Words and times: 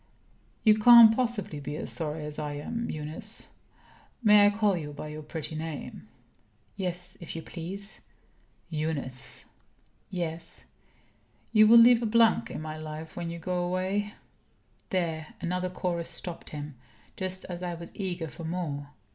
"You 0.63 0.79
can't 0.79 1.15
possibly 1.15 1.59
be 1.59 1.77
as 1.77 1.91
sorry 1.91 2.25
as 2.25 2.39
I 2.39 2.53
am, 2.53 2.89
Eunice. 2.89 3.49
May 4.23 4.47
I 4.47 4.49
call 4.49 4.75
you 4.75 4.93
by 4.93 5.09
your 5.09 5.21
pretty 5.21 5.53
name?" 5.53 6.07
"Yes, 6.75 7.19
if 7.21 7.35
you 7.35 7.43
please." 7.43 8.01
"Eunice!" 8.71 9.45
"Yes." 10.09 10.63
"You 11.53 11.67
will 11.67 11.77
leave 11.77 12.01
a 12.01 12.07
blank 12.07 12.49
in 12.49 12.61
my 12.63 12.77
life 12.77 13.15
when 13.15 13.29
you 13.29 13.37
go 13.37 13.63
away" 13.63 14.15
There 14.89 15.35
another 15.39 15.69
chorus 15.69 16.09
stopped 16.09 16.49
him, 16.49 16.73
just 17.15 17.45
as 17.45 17.61
I 17.61 17.75
was 17.75 17.91
eager 17.95 18.27
for 18.27 18.43
more. 18.43 18.89